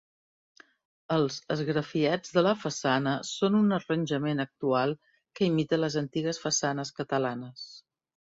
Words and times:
Els 1.15 1.35
esgrafiats 1.55 2.31
de 2.37 2.43
la 2.47 2.53
façana 2.61 3.13
són 3.33 3.59
un 3.59 3.77
arranjament 3.77 4.43
actual 4.45 4.95
que 5.41 5.45
imita 5.51 5.81
les 5.83 5.99
antigues 6.03 6.43
façanes 6.47 6.95
catalanes. 7.03 7.69